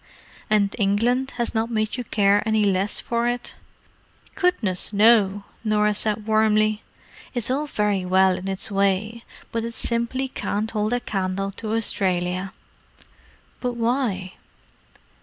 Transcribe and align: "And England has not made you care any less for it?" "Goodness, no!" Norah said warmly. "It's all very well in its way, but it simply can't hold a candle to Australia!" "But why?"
"And 0.49 0.75
England 0.79 1.33
has 1.37 1.53
not 1.53 1.69
made 1.69 1.95
you 1.95 2.03
care 2.03 2.41
any 2.43 2.63
less 2.63 2.99
for 2.99 3.27
it?" 3.27 3.53
"Goodness, 4.33 4.91
no!" 4.91 5.43
Norah 5.63 5.93
said 5.93 6.25
warmly. 6.25 6.81
"It's 7.35 7.51
all 7.51 7.67
very 7.67 8.03
well 8.03 8.35
in 8.35 8.47
its 8.47 8.71
way, 8.71 9.23
but 9.51 9.63
it 9.63 9.75
simply 9.75 10.27
can't 10.27 10.71
hold 10.71 10.91
a 10.93 10.99
candle 10.99 11.51
to 11.57 11.75
Australia!" 11.75 12.51
"But 13.59 13.73
why?" 13.73 14.33